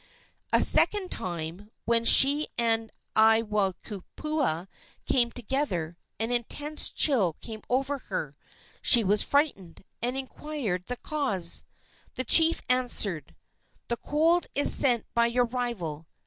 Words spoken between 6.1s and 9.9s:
an intense chill came over her. She was frightened,